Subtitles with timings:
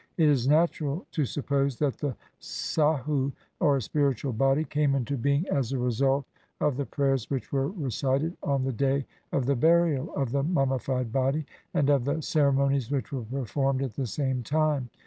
[0.17, 5.71] It is natural to suppose that the sahu, or spiritual body, came into being as
[5.71, 6.25] a result
[6.59, 11.11] of the prayers which were recited on the day of the burial of the mummified
[11.11, 14.89] body, and of the ceremonies which were performed at the same time.